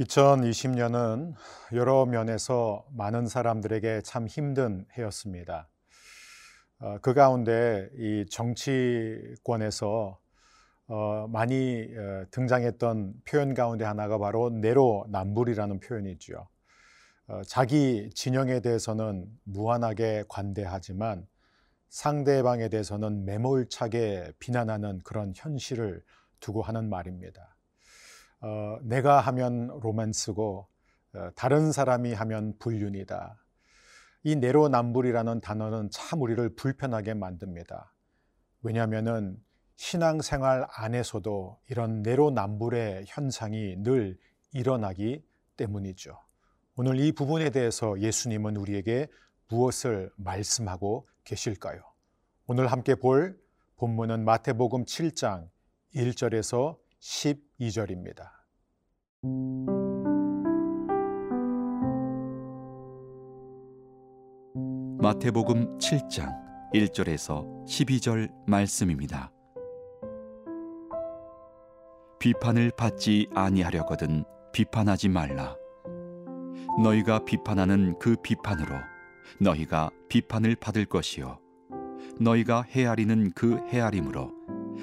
[0.00, 1.34] 2020년은
[1.72, 5.70] 여러 면에서 많은 사람들에게 참 힘든 해였습니다.
[6.78, 10.18] 어, 그 가운데 이 정치권에서
[10.88, 16.48] 어, 많이 어, 등장했던 표현 가운데 하나가 바로 내로남불이라는 표현이죠.
[17.48, 21.26] 자기 진영에 대해서는 무한하게 관대하지만
[21.88, 26.04] 상대방에 대해서는 매몰차게 비난하는 그런 현실을
[26.38, 27.55] 두고 하는 말입니다.
[28.40, 30.68] 어, 내가 하면 로맨스고
[31.14, 33.42] 어, 다른 사람이 하면 불륜이다.
[34.24, 37.92] 이 내로남불이라는 단어는 참 우리를 불편하게 만듭니다.
[38.62, 39.36] 왜냐하면
[39.76, 44.18] 신앙생활 안에서도 이런 내로남불의 현상이 늘
[44.52, 45.24] 일어나기
[45.56, 46.18] 때문이죠.
[46.76, 49.08] 오늘 이 부분에 대해서 예수님은 우리에게
[49.48, 51.80] 무엇을 말씀하고 계실까요?
[52.46, 53.38] 오늘 함께 볼
[53.76, 55.48] 본문은 마태복음 7장
[55.94, 58.30] 1절에서 12절입니다.
[65.00, 66.34] 마태복음 7장
[66.74, 69.30] 1절에서 12절 말씀입니다.
[72.18, 75.54] 비판을 받지 아니하려거든 비판하지 말라.
[76.82, 78.74] 너희가 비판하는 그 비판으로
[79.40, 81.38] 너희가 비판을 받을 것이요
[82.20, 84.32] 너희가 헤아리는 그 헤아림으로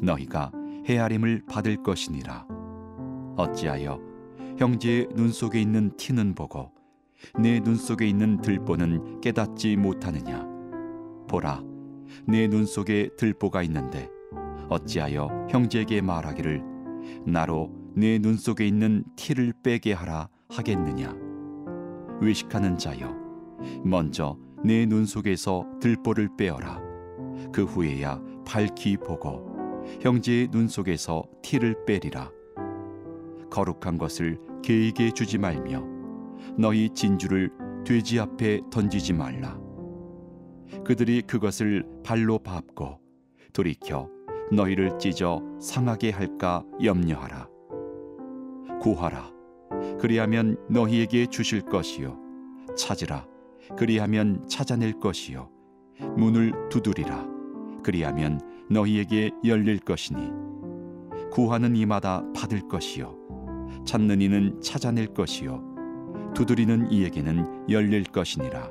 [0.00, 0.50] 너희가
[0.86, 2.46] 헤아림을 받을 것이니라.
[3.36, 4.00] 어찌하여
[4.58, 6.70] 형제의 눈 속에 있는 티는 보고
[7.38, 10.46] 내 눈 속에 있는 들보는 깨닫지 못하느냐?
[11.28, 11.62] 보라
[12.26, 14.08] 내 눈 속에 들보가 있는데
[14.68, 16.62] 어찌하여 형제에게 말하기를
[17.26, 21.14] 나로 내 눈 속에 있는 티를 빼게 하라 하겠느냐?
[22.20, 23.14] 외식하는 자여
[23.84, 26.80] 먼저 내 눈 속에서 들보를 빼어라.
[27.52, 29.53] 그 후에야 밝히 보고
[30.00, 32.30] 형제의 눈 속에서 티를 빼리라
[33.50, 35.84] 거룩한 것을 개에게 주지 말며
[36.58, 37.50] 너희 진주를
[37.84, 39.58] 돼지 앞에 던지지 말라.
[40.84, 42.98] 그들이 그것을 발로 밟고
[43.52, 44.08] 돌이켜
[44.50, 47.48] 너희를 찢어 상하게 할까 염려하라.
[48.80, 49.32] 구하라.
[50.00, 52.18] 그리하면 너희에게 주실 것이요.
[52.76, 53.26] 찾으라.
[53.78, 55.48] 그리하면 찾아낼 것이요.
[56.16, 57.26] 문을 두드리라.
[57.82, 60.30] 그리하면 너희에게 열릴 것이니
[61.30, 63.24] 구하는 이마다 받을 것이요.
[63.84, 65.62] 찾는 이는 찾아낼 것이요
[66.34, 68.70] 두드리는 이에게는 열릴 것이니라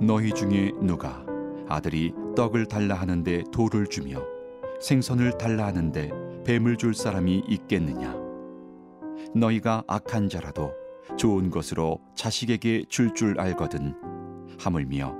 [0.00, 1.24] 너희 중에 누가
[1.68, 4.22] 아들이 떡을 달라 하는데 돌을 주며
[4.80, 6.10] 생선을 달라 하는데
[6.44, 8.14] 뱀을 줄 사람이 있겠느냐
[9.34, 10.72] 너희가 악한 자라도
[11.16, 13.94] 좋은 것으로 자식에게 줄줄 줄 알거든
[14.58, 15.14] 하물며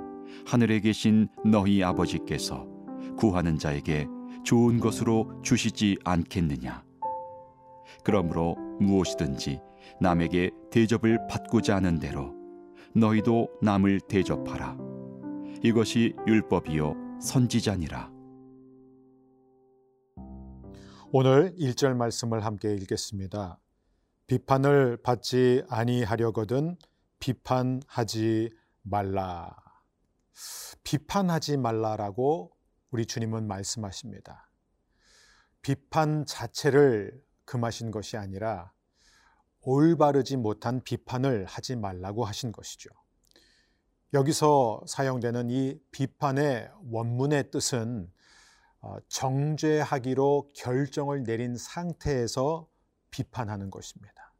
[0.45, 2.65] 하늘에 계신 너희 아버지께서
[3.21, 4.07] 구하는 자에게
[4.43, 6.83] 좋은 것으로 주시지 않겠느냐
[8.03, 9.61] 그러므로 무엇이든지
[9.99, 12.33] 남에게 대접을 받고자 하는 대로
[12.95, 14.75] 너희도 남을 대접하라.
[15.63, 18.11] 이것이 율법이요 선지자니라.
[21.11, 23.59] 오늘 1절 말씀을 함께 읽겠습니다.
[24.25, 26.75] 비판을 받지 아니하려거든
[27.19, 28.49] 비판하지
[28.81, 29.55] 말라.
[30.83, 32.51] 비판하지 말라라고
[32.91, 34.49] 우리 주님은 말씀하십니다.
[35.61, 38.73] 비판 자체를 금하신 것이 아니라
[39.61, 42.89] 올바르지 못한 비판을 하지 말라고 하신 것이죠.
[44.13, 48.11] 여기서 사용되는 이 비판의 원문의 뜻은
[48.81, 52.67] 어, 정죄하기로 결정을 내린 상태에서
[53.11, 54.33] 비판하는 것입니다.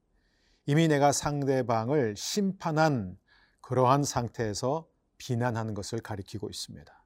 [0.65, 3.17] 이미 내가 상대방을 심판한
[3.61, 4.87] 그러한 상태에서
[5.17, 7.00] 비난하는 것을 가리키고 있습니다.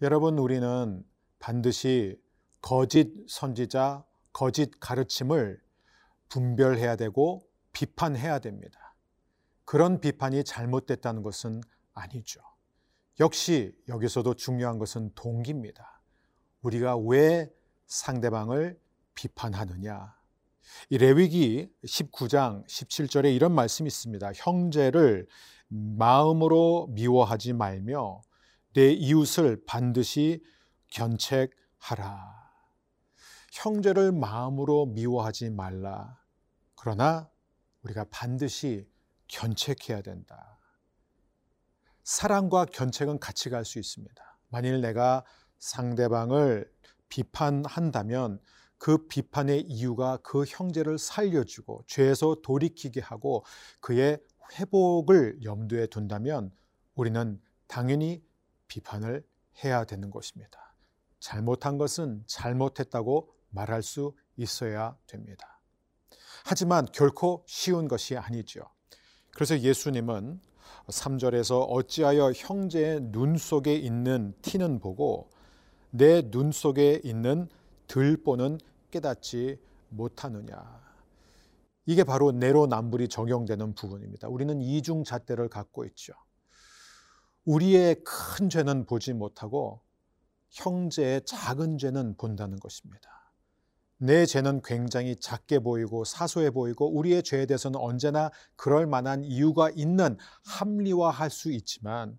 [0.00, 1.04] 여러분, 우리는
[1.40, 2.16] 반드시
[2.60, 5.60] 거짓 선지자, 거짓 가르침을
[6.28, 7.42] 분별해야 되고
[7.72, 8.94] 비판해야 됩니다.
[9.64, 11.62] 그런 비판이 잘못됐다는 것은
[11.94, 12.40] 아니죠.
[13.18, 16.00] 역시 여기서도 중요한 것은 동기입니다.
[16.62, 17.50] 우리가 왜
[17.86, 18.78] 상대방을
[19.16, 20.14] 비판하느냐.
[20.90, 24.30] 이 레위기 19장 17절에 이런 말씀이 있습니다.
[24.36, 25.26] 형제를
[25.66, 28.22] 마음으로 미워하지 말며
[28.78, 30.40] 내 이웃을 반드시
[30.92, 32.48] 견책하라.
[33.50, 36.22] 형제를 마음으로 미워하지 말라.
[36.76, 37.28] 그러나
[37.82, 38.88] 우리가 반드시
[39.26, 40.60] 견책해야 된다.
[42.04, 44.38] 사랑과 견책은 같이 갈 수 있습니다.
[44.46, 45.24] 만일 내가
[45.58, 46.72] 상대방을
[47.08, 48.38] 비판한다면
[48.76, 53.44] 그 비판의 이유가 그 형제를 살려주고 죄에서 돌이키게 하고
[53.80, 54.20] 그의
[54.52, 56.52] 회복을 염두에 둔다면
[56.94, 58.27] 우리는 당연히
[58.68, 59.26] 비판을
[59.64, 60.74] 해야 되는 것입니다.
[61.20, 65.60] 잘못한 것은 잘못했다고 말할 수 있어야 됩니다.
[66.44, 68.60] 하지만 결코 쉬운 것이 아니죠.
[69.32, 70.40] 그래서 예수님은
[70.88, 75.30] 3절에서 어찌하여 형제의 눈 속에 있는 티는 보고
[75.90, 77.48] 내 눈 속에 있는
[77.86, 78.58] 들보는
[78.90, 80.88] 깨닫지 못하느냐.
[81.86, 84.28] 이게 바로 내로남불이 적용되는 부분입니다.
[84.28, 86.12] 우리는 이중 잣대를 갖고 있죠.
[87.48, 89.80] 우리의 큰 죄는 보지 못하고
[90.50, 93.32] 형제의 작은 죄는 본다는 것입니다.
[93.96, 100.18] 내 죄는 굉장히 작게 보이고 사소해 보이고 우리의 죄에 대해서는 언제나 그럴 만한 이유가 있는
[100.44, 102.18] 합리화할 수 있지만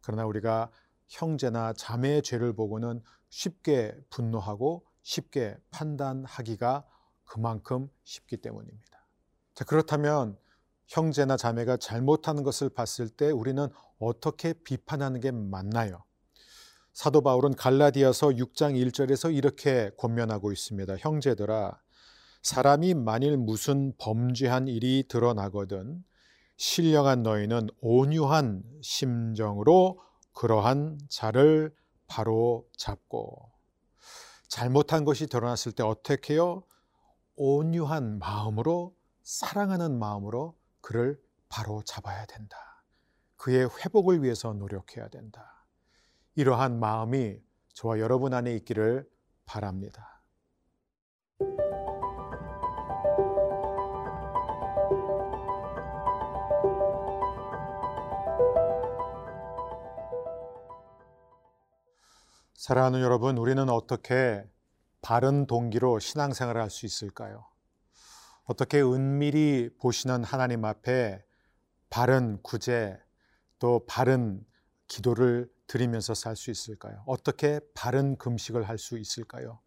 [0.00, 0.72] 그러나 우리가
[1.06, 6.84] 형제나 자매의 죄를 보고는 쉽게 분노하고 쉽게 판단하기가
[7.24, 9.06] 그만큼 쉽기 때문입니다.
[9.54, 10.36] 자, 그렇다면
[10.86, 13.68] 형제나 자매가 잘못하는 것을 봤을 때 우리는
[13.98, 16.04] 어떻게 비판하는 게 맞나요?
[16.92, 20.96] 사도 바울은 갈라디아서 6장 1절에서 이렇게 권면하고 있습니다.
[20.96, 21.78] 형제들아
[22.42, 26.04] 사람이 만일 무슨 범죄한 일이 드러나거든
[26.56, 30.00] 신령한 너희는 온유한 심정으로
[30.32, 31.74] 그러한 자를
[32.06, 33.50] 바로 잡고
[34.48, 36.62] 잘못한 것이 드러났을 때 어떻게 해요?
[37.34, 40.56] 온유한 마음으로 사랑하는 마음으로
[40.86, 42.56] 그를 바로 잡아야 된다.
[43.34, 45.66] 그의 회복을 위해서 노력해야 된다.
[46.36, 47.42] 이러한 마음이
[47.74, 49.10] 저와 여러분 안에 있기를
[49.46, 50.22] 바랍니다.
[62.54, 64.48] 사랑하는 여러분, 우리는 어떻게
[65.02, 67.55] 바른 동기로 신앙생활을 할 수 있을까요?
[68.46, 71.24] 어떻게 은밀히 보시는 하나님 앞에
[71.90, 72.98] 바른 구제
[73.58, 74.44] 또 바른
[74.88, 77.02] 기도를 드리면서 살 수 있을까요?
[77.06, 79.60] 어떻게 바른 금식을 할 수 있을까요?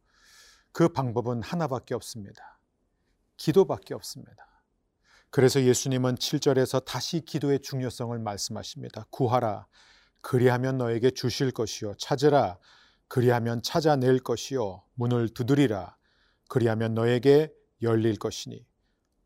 [0.71, 2.59] 그 방법은 하나밖에 없습니다.
[3.37, 4.47] 기도밖에 없습니다.
[5.29, 9.05] 그래서 예수님은 7절에서 다시 기도의 중요성을 말씀하십니다.
[9.11, 9.67] 구하라.
[10.21, 11.95] 그리하면 너에게 주실 것이요.
[11.97, 12.57] 찾으라.
[13.07, 14.83] 그리하면 찾아낼 것이요.
[14.95, 15.97] 문을 두드리라.
[16.47, 18.65] 그리하면 너에게 열릴 것이니.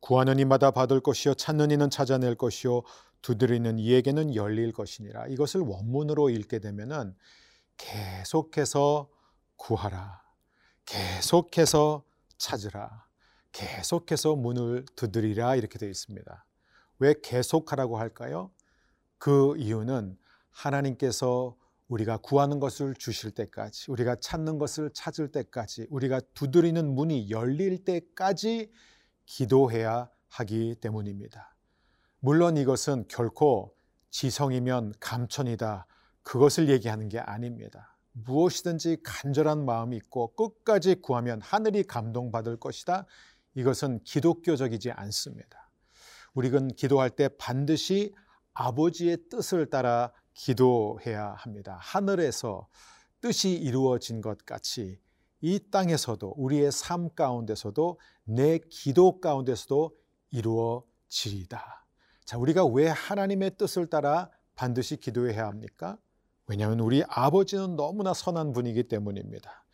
[0.04, 1.34] 구하는 이마다 받을 것이요.
[1.34, 2.82] 찾는 이는 찾아낼 것이요.
[3.22, 5.28] 두드리는 이에게는 열릴 것이니라.
[5.28, 7.16] 이것을 원문으로 읽게 되면은
[7.78, 9.10] 계속해서
[9.56, 10.22] 구하라.
[10.86, 12.04] 계속해서
[12.38, 13.06] 찾으라.
[13.54, 16.46] 계속해서 문을 두드리라 이렇게 되어 있습니다.
[17.00, 18.52] 왜 계속하라고 할까요?
[19.18, 20.18] 그 이유는
[20.50, 21.56] 하나님께서
[21.88, 28.70] 우리가 구하는 것을 주실 때까지, 우리가 찾는 것을 찾을 때까지, 우리가 두드리는 문이 열릴 때까지
[29.26, 31.56] 기도해야 하기 때문입니다.
[32.20, 33.76] 물론 이것은 결코
[34.10, 35.88] 지성이면 감천이다.
[36.24, 37.98] 그것을 얘기하는 게 아닙니다.
[38.14, 43.06] 무엇이든지 간절한 마음이 있고 끝까지 구하면 하늘이 감동받을 것이다.
[43.56, 45.70] 이것은 기독교적이지 않습니다.
[46.34, 48.14] 우리는 기도할 때 반드시
[48.54, 51.78] 아버지의 뜻을 따라 기도해야 합니다.
[51.82, 52.68] 하늘에서
[53.22, 55.00] 뜻이 이루어진 것 같이
[55.46, 59.92] 이 땅에서도 우리의 삶 가운데서도 내 기도 가운데서도
[60.32, 61.86] 이루어지리다.
[62.24, 65.98] 자, 우리가 왜 하나님의 뜻을 따라 반드시 기도해야 합니까?
[66.48, 69.66] 왜냐하면 우리 아버지는 너무나 선한 분이기 때문입니다.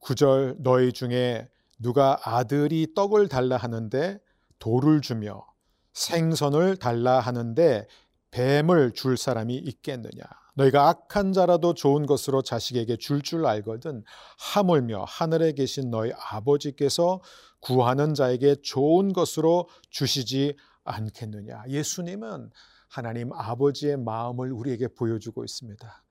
[0.00, 4.18] 9절 너희 중에 누가 아들이 떡을 달라 하는데
[4.58, 5.46] 돌을 주며
[5.94, 7.86] 생선을 달라 하는데
[8.30, 10.24] 뱀을 줄 사람이 있겠느냐?
[10.54, 14.04] 너희가 악한 자라도 좋은 것으로 자식에게 줄줄 줄 알거든
[14.38, 17.20] 하물며 하늘에 계신 너희 아버지께서
[17.60, 21.64] 구하는 자에게 좋은 것으로 주시지 않겠느냐.
[21.68, 22.50] 예수님은
[22.88, 26.04] 하나님 아버지의 마음을 우리에게 보여주고 있습니다.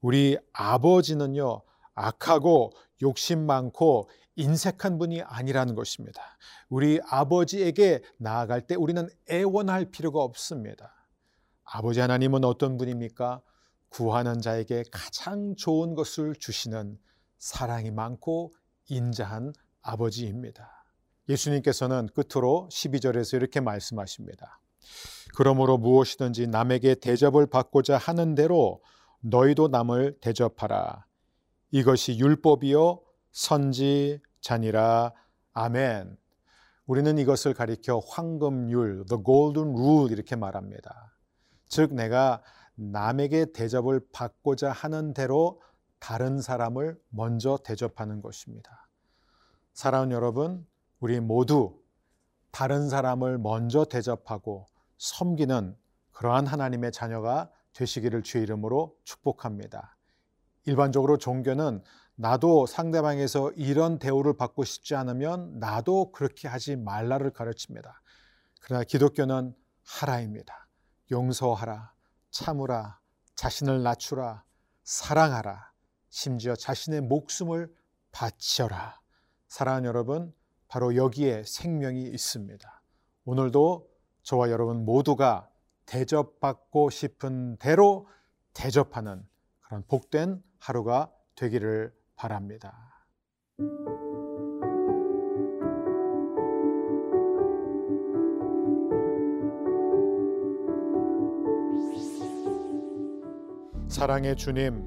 [0.00, 1.62] 우리 아버지는요,
[1.94, 6.20] 악하고 욕심 많고 인색한 분이 아니라는 것입니다.
[6.68, 11.01] 우리 아버지에게 나아갈 때 우리는 애원할 필요가 없습니다.
[11.74, 13.40] 아버지 하나님은 어떤 분입니까?
[13.88, 16.98] 구하는 자에게 가장 좋은 것을 주시는
[17.38, 18.52] 사랑이 많고
[18.90, 20.84] 인자한 아버지입니다.
[21.30, 24.60] 예수님께서는 끝으로 12절에서 이렇게 말씀하십니다.
[25.34, 28.82] 그러므로 무엇이든지 남에게 대접을 받고자 하는 대로
[29.20, 31.06] 너희도 남을 대접하라.
[31.70, 33.00] 이것이 율법이요
[33.30, 35.12] 선지자니라.
[35.54, 36.18] 아멘.
[36.84, 41.11] 우리는 이것을 가리켜 황금율, the golden rule 이렇게 말합니다.
[41.72, 42.42] 즉 내가
[42.74, 45.62] 남에게 대접을 받고자 하는 대로
[46.00, 48.90] 다른 사람을 먼저 대접하는 것입니다.
[49.72, 50.66] 사랑하는 여러분,
[51.00, 51.80] 우리 모두
[52.50, 54.66] 다른 사람을 먼저 대접하고
[54.98, 55.74] 섬기는
[56.10, 59.96] 그러한 하나님의 자녀가 되시기를 주의 이름으로 축복합니다.
[60.66, 61.82] 일반적으로 종교는
[62.16, 68.02] 나도 상대방에서 이런 대우를 받고 싶지 않으면 나도 그렇게 하지 말라를 가르칩니다.
[68.60, 70.61] 그러나 기독교는 하라입니다.
[71.12, 71.92] 용서하라,
[72.30, 72.98] 참으라,
[73.36, 74.44] 자신을 낮추라,
[74.82, 75.72] 사랑하라,
[76.08, 77.72] 심지어 자신의 목숨을
[78.10, 79.00] 바쳐라.
[79.48, 80.34] 사랑하는 여러분,
[80.66, 82.82] 바로 여기에 생명이 있습니다.
[83.24, 83.88] 오늘도
[84.22, 85.48] 저와 여러분 모두가
[85.86, 88.08] 대접받고 싶은 대로
[88.54, 89.26] 대접하는
[89.60, 93.06] 그런 복된 하루가 되기를 바랍니다.
[103.92, 104.82] 사랑의 주님,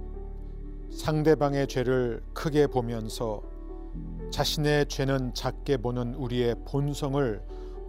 [0.90, 3.44] 상대방의 죄를 크게 보면서
[4.32, 7.40] 자신의 죄는 작게 보는 우리의 본성을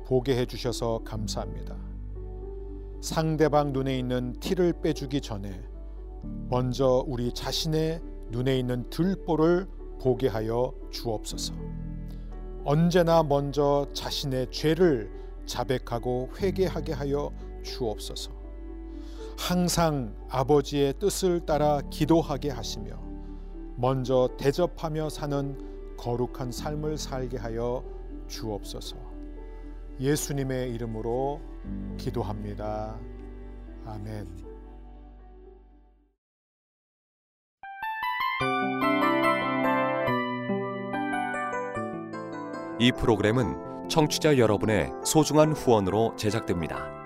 [0.04, 1.74] 보게 해주셔서 감사합니다.
[3.00, 5.58] 상대방 눈에 있는 티를 빼주기 전에
[6.50, 9.66] 먼저 우리 자신의 눈에 있는 들보를
[9.98, 11.54] 보게 하여 주옵소서.
[12.62, 15.10] 언제나 먼저 자신의 죄를
[15.46, 17.32] 자백하고 회개하게 하여
[17.62, 18.35] 주옵소서.
[19.38, 22.98] 항상 아버지의 뜻을 따라 기도하게 하시며
[23.76, 27.84] 먼저 대접하며 사는 거룩한 삶을 살게 하여
[28.26, 28.96] 주옵소서.
[30.00, 31.40] 예수님의 이름으로
[31.96, 32.98] 기도합니다.
[33.84, 34.26] 아멘.
[42.78, 47.05] 이 프로그램은 청취자 여러분의 소중한 후원으로 제작됩니다.